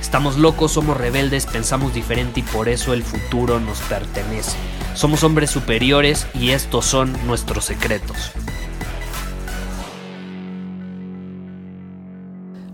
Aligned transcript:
Estamos 0.00 0.36
locos, 0.38 0.72
somos 0.72 0.96
rebeldes, 0.96 1.46
pensamos 1.46 1.92
diferente 1.92 2.40
y 2.40 2.42
por 2.42 2.68
eso 2.68 2.94
el 2.94 3.02
futuro 3.02 3.60
nos 3.60 3.80
pertenece. 3.82 4.56
Somos 4.94 5.22
hombres 5.24 5.50
superiores 5.50 6.26
y 6.34 6.50
estos 6.50 6.84
son 6.86 7.14
nuestros 7.26 7.64
secretos. 7.64 8.32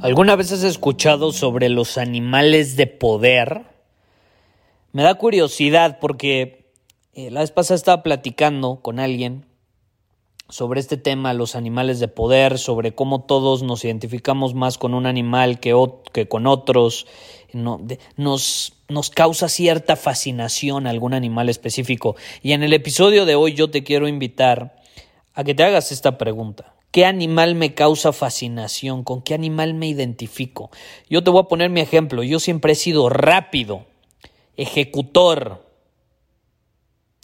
¿Alguna 0.00 0.36
vez 0.36 0.52
has 0.52 0.62
escuchado 0.64 1.32
sobre 1.32 1.70
los 1.70 1.96
animales 1.96 2.76
de 2.76 2.86
poder? 2.86 3.62
Me 4.92 5.02
da 5.02 5.14
curiosidad 5.14 5.98
porque 5.98 6.70
eh, 7.14 7.30
la 7.30 7.40
vez 7.40 7.50
pasada 7.50 7.76
estaba 7.76 8.02
platicando 8.02 8.80
con 8.82 9.00
alguien 9.00 9.46
sobre 10.48 10.80
este 10.80 10.96
tema, 10.96 11.32
los 11.32 11.56
animales 11.56 12.00
de 12.00 12.08
poder, 12.08 12.58
sobre 12.58 12.94
cómo 12.94 13.22
todos 13.22 13.62
nos 13.62 13.84
identificamos 13.84 14.54
más 14.54 14.78
con 14.78 14.94
un 14.94 15.06
animal 15.06 15.58
que, 15.58 15.74
que 16.12 16.28
con 16.28 16.46
otros, 16.46 17.06
nos, 17.52 18.72
nos 18.88 19.10
causa 19.10 19.48
cierta 19.48 19.96
fascinación 19.96 20.86
algún 20.86 21.14
animal 21.14 21.48
específico. 21.48 22.16
Y 22.42 22.52
en 22.52 22.62
el 22.62 22.72
episodio 22.72 23.24
de 23.24 23.34
hoy 23.34 23.54
yo 23.54 23.70
te 23.70 23.84
quiero 23.84 24.08
invitar 24.08 24.76
a 25.34 25.44
que 25.44 25.54
te 25.54 25.64
hagas 25.64 25.92
esta 25.92 26.18
pregunta. 26.18 26.74
¿Qué 26.90 27.04
animal 27.06 27.56
me 27.56 27.74
causa 27.74 28.12
fascinación? 28.12 29.02
¿Con 29.02 29.22
qué 29.22 29.34
animal 29.34 29.74
me 29.74 29.88
identifico? 29.88 30.70
Yo 31.10 31.24
te 31.24 31.30
voy 31.30 31.40
a 31.40 31.48
poner 31.48 31.68
mi 31.70 31.80
ejemplo. 31.80 32.22
Yo 32.22 32.38
siempre 32.38 32.74
he 32.74 32.76
sido 32.76 33.08
rápido 33.08 33.84
ejecutor. 34.56 35.63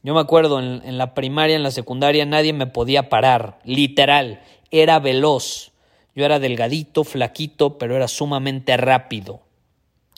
Yo 0.02 0.14
me 0.14 0.20
acuerdo 0.20 0.60
en, 0.60 0.96
la 0.96 1.14
primaria, 1.14 1.56
en 1.56 1.62
la 1.62 1.70
secundaria, 1.70 2.24
nadie 2.24 2.52
me 2.52 2.66
podía 2.66 3.08
parar, 3.10 3.58
literal, 3.64 4.40
era 4.70 4.98
veloz. 4.98 5.72
Yo 6.14 6.24
era 6.24 6.38
delgadito, 6.38 7.04
flaquito, 7.04 7.78
pero 7.78 7.96
era 7.96 8.08
sumamente 8.08 8.76
rápido, 8.76 9.40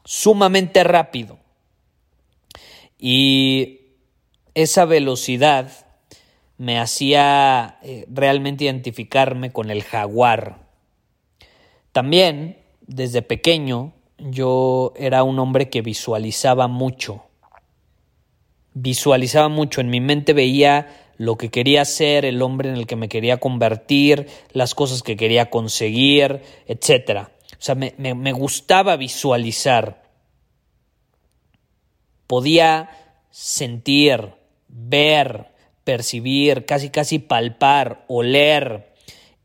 sumamente 0.05 0.85
rápido. 0.85 1.39
Y 2.99 3.81
esa 4.55 4.85
velocidad 4.85 5.71
me 6.59 6.79
hacía 6.79 7.79
eh, 7.83 8.07
realmente 8.09 8.65
identificarme 8.65 9.53
con 9.53 9.71
el 9.71 9.83
jaguar. 9.83 10.61
También, 11.91 12.57
desde 12.83 13.23
pequeño, 13.23 13.93
yo 14.19 14.93
era 14.97 15.25
un 15.25 15.39
hombre 15.41 15.69
que 15.69 15.83
visualizaba 15.83 16.69
mucho. 16.69 17.25
Visualizaba 18.75 19.49
mucho, 19.49 19.81
en 19.81 19.91
mi 19.91 20.01
mente 20.01 20.33
veía 20.33 21.13
lo 21.19 21.37
que 21.37 21.51
quería 21.51 21.85
ser, 21.85 22.25
el 22.25 22.43
hombre 22.43 22.71
en 22.71 22.77
el 22.77 22.87
que 22.87 22.97
me 22.97 23.09
quería 23.09 23.39
convertir, 23.39 24.27
las 24.53 24.75
cosas 24.75 25.03
que 25.03 25.17
quería 25.17 25.51
conseguir, 25.51 26.41
etc. 26.67 27.29
O 27.53 27.57
sea, 27.59 27.75
me, 27.75 27.95
me 27.99 28.33
gustaba 28.33 28.97
visualizar. 28.97 30.03
Podía 32.27 32.91
sentir, 33.31 34.33
ver, 34.69 35.53
percibir, 35.85 36.65
casi 36.65 36.91
casi 36.91 37.19
palpar, 37.19 38.05
oler 38.09 38.93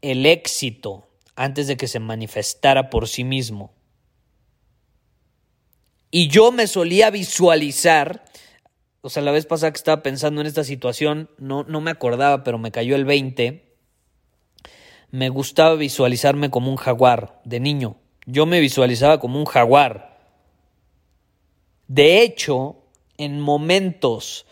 el 0.02 0.26
éxito 0.26 1.08
antes 1.36 1.68
de 1.68 1.78
que 1.78 1.88
se 1.88 2.00
manifestara 2.00 2.90
por 2.90 3.08
sí 3.08 3.24
mismo. 3.24 3.74
Y 6.10 6.30
yo 6.30 6.52
me 6.52 6.68
solía 6.68 7.10
visualizar, 7.10 8.26
o 9.02 9.10
sea, 9.10 9.24
la 9.24 9.32
vez 9.32 9.46
pasada 9.46 9.72
que 9.72 9.78
estaba 9.78 10.04
pensando 10.04 10.42
en 10.42 10.48
esta 10.48 10.64
situación, 10.64 11.30
no, 11.38 11.64
no 11.64 11.82
me 11.82 11.92
acordaba, 11.92 12.44
pero 12.44 12.58
me 12.58 12.72
cayó 12.72 12.96
el 12.96 13.06
20. 13.06 13.76
Me 15.12 15.30
gustaba 15.30 15.76
visualizarme 15.76 16.50
como 16.50 16.70
un 16.70 16.78
jaguar 16.78 17.42
de 17.46 17.60
niño. 17.60 17.98
Yo 18.26 18.46
me 18.46 18.60
visualizaba 18.60 19.20
como 19.20 19.40
un 19.40 19.46
jaguar. 19.46 20.18
De 21.88 22.22
hecho, 22.22 22.76
en 23.18 23.40
momentos 23.40 24.46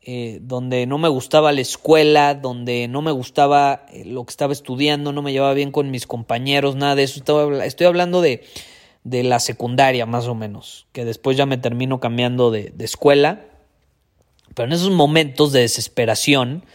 eh, 0.00 0.38
donde 0.40 0.86
no 0.86 0.96
me 0.96 1.08
gustaba 1.08 1.52
la 1.52 1.60
escuela, 1.60 2.34
donde 2.34 2.88
no 2.88 3.02
me 3.02 3.10
gustaba 3.10 3.84
eh, 3.92 4.04
lo 4.06 4.24
que 4.24 4.30
estaba 4.30 4.54
estudiando, 4.54 5.12
no 5.12 5.20
me 5.20 5.32
llevaba 5.32 5.52
bien 5.52 5.72
con 5.72 5.90
mis 5.90 6.06
compañeros, 6.06 6.76
nada 6.76 6.94
de 6.94 7.02
eso. 7.02 7.20
estoy 7.62 7.86
hablando 7.86 8.22
de 8.22 8.42
de 9.04 9.22
la 9.22 9.40
secundaria 9.40 10.06
más 10.06 10.26
o 10.26 10.34
menos, 10.34 10.86
que 10.92 11.04
después 11.04 11.36
ya 11.36 11.46
me 11.46 11.58
termino 11.58 12.00
cambiando 12.00 12.50
de, 12.50 12.72
escuela. 12.80 13.46
Pero 14.60 14.68
en 14.68 14.74
esos 14.74 14.90
momentos 14.90 15.52
de 15.52 15.60
desesperación, 15.60 16.66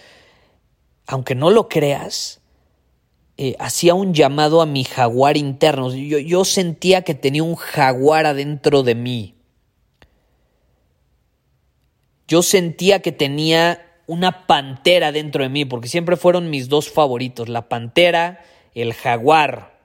aunque 1.05 1.35
no 1.35 1.51
lo 1.51 1.69
creas, 1.69 2.41
eh, 3.37 3.55
hacía 3.59 3.93
un 3.93 4.15
llamado 4.15 4.63
a 4.63 4.65
mi 4.65 4.83
jaguar 4.83 5.37
interno. 5.37 5.93
Yo, 5.93 6.17
yo 6.17 6.45
sentía 6.45 7.03
que 7.03 7.13
tenía 7.13 7.43
un 7.43 7.53
jaguar 7.53 8.25
adentro 8.25 8.81
de 8.81 8.95
mí. 8.95 9.35
Yo 12.27 12.41
sentía 12.41 13.03
que 13.03 13.11
tenía 13.11 13.85
una 14.07 14.47
pantera 14.47 15.11
dentro 15.11 15.43
de 15.43 15.49
mí, 15.49 15.63
porque 15.63 15.87
siempre 15.87 16.17
fueron 16.17 16.49
mis 16.49 16.69
dos 16.69 16.89
favoritos, 16.89 17.49
la 17.49 17.69
pantera, 17.69 18.43
el 18.73 18.95
jaguar 18.95 19.77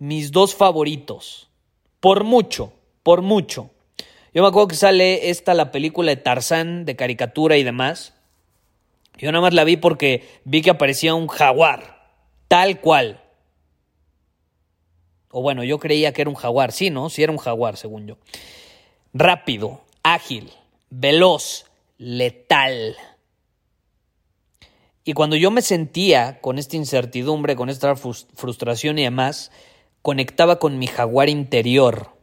mis 0.00 0.32
dos 0.32 0.56
favoritos. 0.56 1.48
Por 2.00 2.24
mucho, 2.24 2.72
por 3.04 3.22
mucho. 3.22 3.70
Yo 4.32 4.42
me 4.42 4.48
acuerdo 4.48 4.68
que 4.68 4.76
sale 4.76 5.30
esta, 5.30 5.54
la 5.54 5.72
película 5.72 6.10
de 6.10 6.16
Tarzán, 6.16 6.84
de 6.84 6.94
caricatura 6.94 7.56
y 7.56 7.64
demás. 7.64 8.14
Yo 9.18 9.32
nada 9.32 9.42
más 9.42 9.54
la 9.54 9.64
vi 9.64 9.76
porque 9.76 10.28
vi 10.44 10.62
que 10.62 10.70
aparecía 10.70 11.14
un 11.14 11.26
jaguar, 11.26 12.14
tal 12.46 12.80
cual. 12.80 13.22
O 15.30 15.42
bueno, 15.42 15.64
yo 15.64 15.78
creía 15.80 16.12
que 16.12 16.22
era 16.22 16.30
un 16.30 16.36
jaguar, 16.36 16.70
sí, 16.70 16.90
¿no? 16.90 17.10
Sí 17.10 17.22
era 17.22 17.32
un 17.32 17.38
jaguar, 17.38 17.76
según 17.76 18.06
yo. 18.06 18.18
Rápido, 19.12 19.82
ágil, 20.04 20.52
veloz, 20.90 21.66
letal. 21.98 22.96
Y 25.04 25.12
cuando 25.12 25.34
yo 25.34 25.50
me 25.50 25.62
sentía 25.62 26.40
con 26.40 26.58
esta 26.58 26.76
incertidumbre, 26.76 27.56
con 27.56 27.68
esta 27.68 27.96
frustración 27.96 28.98
y 29.00 29.02
demás, 29.02 29.50
conectaba 30.02 30.60
con 30.60 30.78
mi 30.78 30.86
jaguar 30.86 31.28
interior 31.28 32.19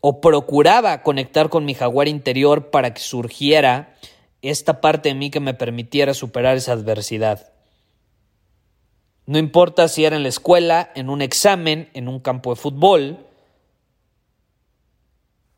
o 0.00 0.20
procuraba 0.20 1.02
conectar 1.02 1.48
con 1.48 1.64
mi 1.64 1.74
jaguar 1.74 2.08
interior 2.08 2.70
para 2.70 2.94
que 2.94 3.00
surgiera 3.00 3.94
esta 4.42 4.80
parte 4.80 5.10
de 5.10 5.14
mí 5.14 5.30
que 5.30 5.40
me 5.40 5.54
permitiera 5.54 6.14
superar 6.14 6.56
esa 6.56 6.72
adversidad. 6.72 7.52
No 9.26 9.38
importa 9.38 9.88
si 9.88 10.04
era 10.04 10.16
en 10.16 10.22
la 10.22 10.28
escuela, 10.28 10.90
en 10.94 11.10
un 11.10 11.22
examen, 11.22 11.90
en 11.94 12.08
un 12.08 12.20
campo 12.20 12.50
de 12.50 12.60
fútbol, 12.60 13.26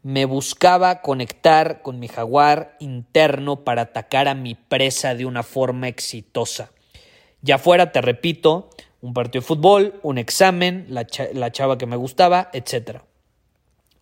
me 0.02 0.24
buscaba 0.24 1.00
conectar 1.00 1.80
con 1.80 2.00
mi 2.00 2.08
jaguar 2.08 2.76
interno 2.80 3.64
para 3.64 3.82
atacar 3.82 4.26
a 4.26 4.34
mi 4.34 4.54
presa 4.56 5.14
de 5.14 5.26
una 5.26 5.44
forma 5.44 5.88
exitosa. 5.88 6.72
Ya 7.40 7.58
fuera, 7.58 7.92
te 7.92 8.00
repito, 8.00 8.70
un 9.00 9.14
partido 9.14 9.42
de 9.42 9.46
fútbol, 9.46 10.00
un 10.02 10.18
examen, 10.18 10.86
la, 10.88 11.06
chava 11.52 11.78
que 11.78 11.86
me 11.86 11.96
gustaba, 11.96 12.50
etc. 12.52 13.02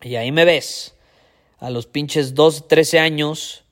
Y 0.01 0.15
ahí 0.15 0.31
me 0.31 0.45
ves, 0.45 0.95
a 1.59 1.69
los 1.69 1.85
pinches 1.85 2.33
12, 2.33 2.63
13 2.67 2.99
años, 2.99 3.63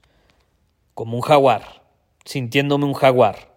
como 0.94 1.16
un 1.16 1.22
jaguar, 1.22 1.84
sintiéndome 2.26 2.86
un 2.86 2.94
jaguar. 2.94 3.50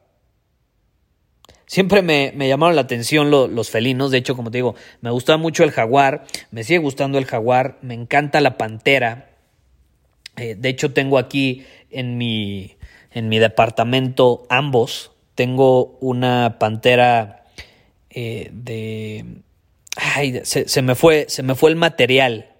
Siempre 1.67 2.03
me, 2.03 2.33
llamaron 2.37 2.77
la 2.77 2.83
atención 2.83 3.31
los 3.31 3.71
felinos, 3.71 4.11
de 4.11 4.19
hecho, 4.19 4.37
como 4.37 4.51
te 4.51 4.59
digo, 4.59 4.75
me 5.01 5.11
gustaba 5.11 5.39
mucho 5.39 5.65
el 5.65 5.71
jaguar, 5.71 6.27
me 6.51 6.65
sigue 6.65 6.79
gustando 6.79 7.17
el 7.17 7.25
jaguar, 7.25 7.79
me 7.81 7.95
encanta 7.95 8.43
la 8.43 8.59
pantera. 8.59 9.31
Eh, 10.37 10.55
de 10.55 10.69
hecho, 10.69 10.93
tengo 10.93 11.17
aquí 11.17 11.65
en 11.91 12.19
mi, 12.19 12.77
en 13.11 13.29
mi 13.31 13.39
departamento 13.39 14.47
ambos. 14.51 15.13
Tengo 15.35 15.97
una 16.01 16.59
pantera 16.59 17.45
eh, 18.11 18.51
de... 18.53 19.25
Ay, 19.97 20.43
se, 20.45 20.83
me 20.83 20.95
fue, 20.95 21.25
se 21.29 21.43
me 21.43 21.55
fue 21.55 21.71
el 21.71 21.77
material. 21.77 22.52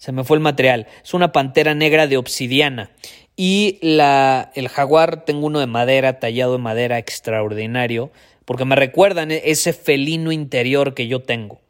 Se 0.00 0.12
me 0.12 0.24
fue 0.24 0.38
el 0.38 0.42
material. 0.42 0.86
Es 1.04 1.12
una 1.12 1.30
pantera 1.30 1.74
negra 1.74 2.06
de 2.06 2.16
obsidiana. 2.16 2.90
Y 3.36 3.78
la, 3.82 4.50
el 4.54 4.70
jaguar, 4.70 5.26
tengo 5.26 5.46
uno 5.46 5.60
de 5.60 5.66
madera, 5.66 6.18
tallado 6.18 6.52
de 6.52 6.58
madera 6.58 6.96
extraordinario, 6.96 8.10
porque 8.46 8.64
me 8.64 8.76
recuerdan 8.76 9.30
e, 9.30 9.42
ese 9.44 9.74
felino 9.74 10.32
interior 10.32 10.94
que 10.94 11.06
yo 11.06 11.20
tengo. 11.20 11.60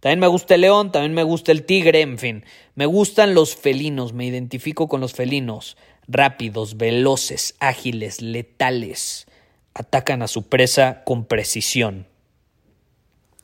También 0.00 0.20
me 0.20 0.26
gusta 0.26 0.56
el 0.56 0.60
león, 0.60 0.92
también 0.92 1.14
me 1.14 1.22
gusta 1.22 1.52
el 1.52 1.64
tigre, 1.64 2.02
en 2.02 2.18
fin. 2.18 2.44
Me 2.74 2.84
gustan 2.84 3.32
los 3.32 3.56
felinos, 3.56 4.12
me 4.12 4.26
identifico 4.26 4.86
con 4.86 5.00
los 5.00 5.14
felinos. 5.14 5.78
Rápidos, 6.06 6.76
veloces, 6.76 7.54
ágiles, 7.60 8.20
letales. 8.20 9.26
Atacan 9.72 10.20
a 10.20 10.28
su 10.28 10.50
presa 10.50 11.02
con 11.04 11.24
precisión. 11.24 12.06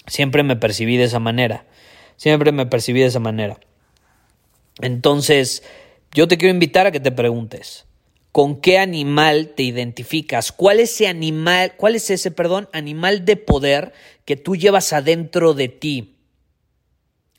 Siempre 0.06 0.42
me 0.42 0.56
percibí 0.56 0.98
de 0.98 1.04
esa 1.04 1.20
manera. 1.20 1.64
Siempre 2.16 2.52
me 2.52 2.66
percibí 2.66 3.00
de 3.00 3.06
esa 3.06 3.20
manera. 3.20 3.58
Entonces, 4.80 5.62
yo 6.12 6.28
te 6.28 6.36
quiero 6.36 6.52
invitar 6.52 6.86
a 6.86 6.92
que 6.92 7.00
te 7.00 7.12
preguntes, 7.12 7.86
¿con 8.32 8.60
qué 8.60 8.78
animal 8.78 9.54
te 9.56 9.62
identificas? 9.62 10.52
¿Cuál 10.52 10.80
es 10.80 10.92
ese 10.92 11.08
animal, 11.08 11.74
cuál 11.76 11.94
es 11.94 12.10
ese, 12.10 12.30
perdón, 12.30 12.68
animal 12.72 13.24
de 13.24 13.36
poder 13.36 13.92
que 14.24 14.36
tú 14.36 14.56
llevas 14.56 14.92
adentro 14.92 15.54
de 15.54 15.68
ti? 15.68 16.16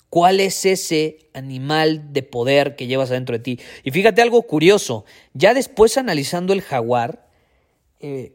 ¿Cuál 0.09 0.39
es 0.39 0.65
ese 0.65 1.29
animal 1.33 2.13
de 2.13 2.23
poder 2.23 2.75
que 2.75 2.87
llevas 2.87 3.11
adentro 3.11 3.37
de 3.37 3.43
ti? 3.43 3.59
Y 3.83 3.91
fíjate 3.91 4.21
algo 4.21 4.41
curioso, 4.43 5.05
ya 5.33 5.53
después 5.53 5.97
analizando 5.97 6.53
el 6.53 6.61
jaguar, 6.61 7.27
eh, 7.99 8.33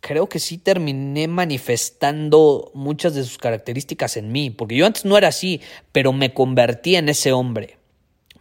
creo 0.00 0.28
que 0.28 0.40
sí 0.40 0.58
terminé 0.58 1.28
manifestando 1.28 2.70
muchas 2.74 3.14
de 3.14 3.24
sus 3.24 3.38
características 3.38 4.16
en 4.16 4.32
mí, 4.32 4.50
porque 4.50 4.76
yo 4.76 4.86
antes 4.86 5.04
no 5.04 5.16
era 5.16 5.28
así, 5.28 5.60
pero 5.92 6.12
me 6.12 6.34
convertí 6.34 6.96
en 6.96 7.08
ese 7.08 7.32
hombre. 7.32 7.77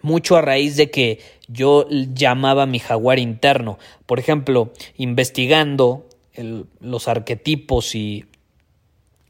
Mucho 0.07 0.37
a 0.37 0.41
raíz 0.41 0.77
de 0.77 0.89
que 0.89 1.19
yo 1.49 1.85
llamaba 1.89 2.65
mi 2.65 2.79
jaguar 2.79 3.19
interno. 3.19 3.77
Por 4.05 4.19
ejemplo, 4.19 4.71
investigando 4.95 6.07
los 6.79 7.09
arquetipos 7.09 7.93
y, 7.93 8.23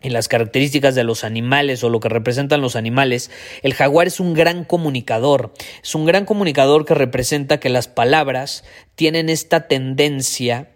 las 0.03 0.27
características 0.27 0.93
de 0.93 1.03
los 1.03 1.23
animales 1.23 1.83
o 1.83 1.89
lo 1.89 1.99
que 1.99 2.09
representan 2.09 2.61
los 2.61 2.75
animales, 2.75 3.31
el 3.63 3.73
jaguar 3.73 4.05
es 4.05 4.19
un 4.19 4.35
gran 4.35 4.65
comunicador. 4.65 5.51
Es 5.81 5.95
un 5.95 6.05
gran 6.05 6.25
comunicador 6.25 6.85
que 6.85 6.93
representa 6.93 7.59
que 7.59 7.69
las 7.69 7.87
palabras 7.87 8.63
tienen 8.93 9.29
esta 9.29 9.67
tendencia 9.67 10.69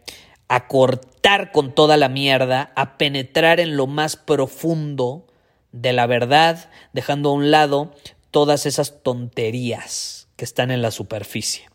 a 0.48 0.68
cortar 0.68 1.52
con 1.52 1.76
toda 1.76 1.96
la 1.96 2.10
mierda, 2.10 2.72
a 2.76 2.98
penetrar 2.98 3.60
en 3.60 3.78
lo 3.78 3.86
más 3.86 4.16
profundo 4.16 5.28
de 5.72 5.94
la 5.94 6.08
verdad, 6.08 6.72
dejando 6.92 7.30
a 7.30 7.34
un 7.34 7.52
lado 7.52 7.94
todas 8.32 8.66
esas 8.66 9.04
tonterías 9.04 10.28
que 10.36 10.46
están 10.46 10.72
en 10.72 10.82
la 10.82 10.92
superficie. 10.92 11.70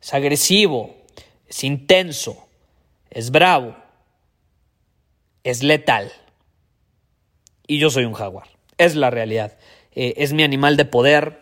Es 0.00 0.14
agresivo, 0.14 0.96
es 1.46 1.64
intenso, 1.64 2.46
es 3.10 3.30
bravo, 3.30 3.76
es 5.42 5.62
letal. 5.62 6.10
Y 7.66 7.78
yo 7.78 7.90
soy 7.90 8.04
un 8.04 8.14
jaguar, 8.14 8.48
es 8.78 8.94
la 8.96 9.10
realidad. 9.10 9.58
Eh, 9.92 10.14
es 10.16 10.32
mi 10.32 10.42
animal 10.42 10.76
de 10.76 10.84
poder 10.84 11.40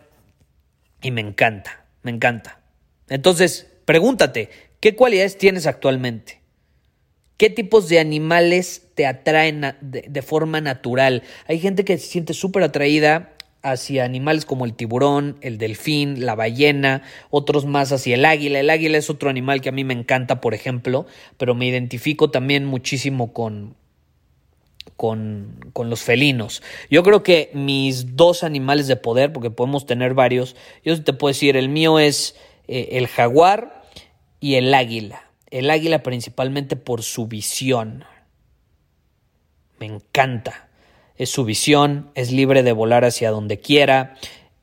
y 1.00 1.10
me 1.10 1.20
encanta, 1.20 1.84
me 2.02 2.10
encanta. 2.10 2.60
Entonces, 3.08 3.68
pregúntate, 3.84 4.50
¿qué 4.80 4.94
cualidades 4.94 5.38
tienes 5.38 5.66
actualmente? 5.66 6.40
¿Qué 7.36 7.50
tipos 7.50 7.88
de 7.88 7.98
animales 7.98 8.88
te 8.94 9.04
atraen 9.06 9.74
de, 9.80 10.22
forma 10.22 10.60
natural? 10.60 11.24
Hay 11.48 11.58
gente 11.58 11.84
que 11.84 11.98
se 11.98 12.06
siente 12.06 12.34
súper 12.34 12.62
atraída 12.62 13.34
hacia 13.62 14.04
animales 14.04 14.44
como 14.44 14.64
el 14.64 14.74
tiburón, 14.74 15.38
el 15.40 15.58
delfín, 15.58 16.26
la 16.26 16.34
ballena, 16.34 17.02
otros 17.30 17.64
más 17.64 17.92
hacia 17.92 18.14
el 18.14 18.24
águila. 18.24 18.60
El 18.60 18.70
águila 18.70 18.98
es 18.98 19.10
otro 19.10 19.30
animal 19.30 19.60
que 19.60 19.68
a 19.68 19.72
mí 19.72 19.84
me 19.84 19.94
encanta, 19.94 20.40
por 20.40 20.54
ejemplo, 20.54 21.06
pero 21.38 21.54
me 21.54 21.66
identifico 21.66 22.30
también 22.30 22.64
muchísimo 22.64 23.32
con, 23.32 23.74
con, 24.96 25.60
con, 25.72 25.90
los 25.90 26.02
felinos. 26.02 26.62
Yo 26.90 27.02
creo 27.02 27.22
que 27.22 27.50
mis 27.54 28.16
dos 28.16 28.42
animales 28.42 28.86
de 28.86 28.96
poder, 28.96 29.32
porque 29.32 29.50
podemos 29.50 29.86
tener 29.86 30.14
varios, 30.14 30.56
yo 30.84 31.02
te 31.02 31.12
puedo 31.12 31.30
decir, 31.30 31.56
el 31.56 31.68
mío 31.68 31.98
es 31.98 32.36
eh, 32.68 32.90
el 32.92 33.06
jaguar 33.06 33.82
y 34.40 34.54
el 34.56 34.74
águila 34.74 35.32
el 35.52 35.70
águila 35.70 36.02
principalmente 36.02 36.76
por 36.76 37.02
su 37.02 37.26
visión. 37.26 38.04
Me 39.78 39.86
encanta. 39.86 40.70
Es 41.16 41.30
su 41.30 41.44
visión, 41.44 42.10
es 42.14 42.32
libre 42.32 42.62
de 42.62 42.72
volar 42.72 43.04
hacia 43.04 43.30
donde 43.30 43.60
quiera, 43.60 44.16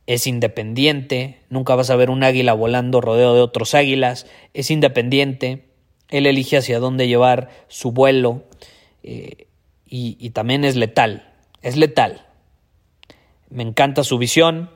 es 0.08 0.26
independiente, 0.28 1.40
nunca 1.50 1.76
vas 1.76 1.90
a 1.90 1.96
ver 1.96 2.10
un 2.10 2.24
águila 2.24 2.54
volando 2.54 3.02
rodeado 3.02 3.36
de 3.36 3.42
otros 3.42 3.76
águilas, 3.76 4.26
es 4.54 4.72
independiente, 4.72 5.66
él 6.10 6.26
elige 6.26 6.58
hacia 6.58 6.80
dónde 6.80 7.08
llevar 7.08 7.50
su 7.68 7.92
vuelo 7.92 8.44
eh, 9.04 9.48
y, 9.86 10.18
y 10.20 10.32
también 10.32 10.66
es 10.66 10.76
letal, 10.76 11.32
es 11.62 11.78
letal. 11.78 12.26
Me 13.50 13.64
encanta 13.64 14.04
su 14.04 14.18
visión, 14.18 14.70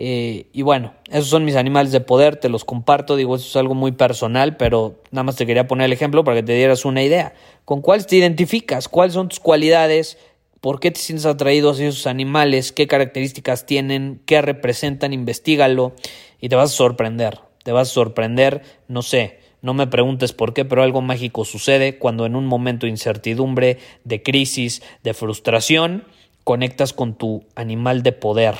eh, 0.00 0.46
y 0.52 0.62
bueno, 0.62 0.94
esos 1.10 1.26
son 1.26 1.44
mis 1.44 1.56
animales 1.56 1.90
de 1.90 2.00
poder, 2.00 2.36
te 2.36 2.48
los 2.48 2.64
comparto, 2.64 3.16
digo, 3.16 3.34
eso 3.34 3.48
es 3.48 3.56
algo 3.56 3.74
muy 3.74 3.90
personal, 3.90 4.56
pero 4.56 5.02
nada 5.10 5.24
más 5.24 5.34
te 5.34 5.44
quería 5.44 5.66
poner 5.66 5.86
el 5.86 5.92
ejemplo 5.92 6.22
para 6.22 6.36
que 6.36 6.44
te 6.44 6.54
dieras 6.54 6.84
una 6.84 7.02
idea. 7.02 7.34
¿Con 7.64 7.82
cuáles 7.82 8.06
te 8.06 8.14
identificas? 8.14 8.88
¿Cuáles 8.88 9.14
son 9.14 9.28
tus 9.28 9.40
cualidades? 9.40 10.16
¿Por 10.60 10.80
qué 10.80 10.90
te 10.90 11.00
sientes 11.00 11.26
atraído 11.26 11.70
hacia 11.70 11.88
esos 11.88 12.06
animales? 12.06 12.72
¿Qué 12.72 12.86
características 12.86 13.66
tienen? 13.66 14.20
¿Qué 14.26 14.42
representan? 14.42 15.12
Investígalo 15.12 15.94
y 16.40 16.48
te 16.48 16.56
vas 16.56 16.72
a 16.72 16.76
sorprender. 16.76 17.40
Te 17.62 17.72
vas 17.72 17.90
a 17.90 17.92
sorprender, 17.92 18.62
no 18.88 19.02
sé, 19.02 19.40
no 19.62 19.74
me 19.74 19.86
preguntes 19.86 20.32
por 20.32 20.54
qué, 20.54 20.64
pero 20.64 20.82
algo 20.82 21.02
mágico 21.02 21.44
sucede 21.44 21.98
cuando 21.98 22.26
en 22.26 22.34
un 22.34 22.46
momento 22.46 22.86
de 22.86 22.90
incertidumbre, 22.90 23.78
de 24.04 24.22
crisis, 24.22 24.82
de 25.02 25.14
frustración, 25.14 26.04
conectas 26.44 26.92
con 26.92 27.14
tu 27.14 27.44
animal 27.54 28.02
de 28.02 28.12
poder 28.12 28.54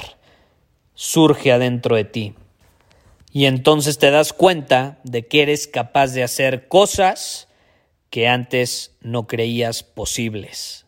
surge 0.98 1.52
adentro 1.52 1.94
de 1.94 2.02
ti. 2.02 2.34
Y 3.32 3.44
entonces 3.44 3.98
te 3.98 4.10
das 4.10 4.32
cuenta 4.32 4.98
de 5.04 5.28
que 5.28 5.42
eres 5.42 5.68
capaz 5.68 6.08
de 6.08 6.24
hacer 6.24 6.66
cosas 6.66 7.46
que 8.10 8.26
antes 8.26 8.96
no 9.00 9.28
creías 9.28 9.84
posibles 9.84 10.87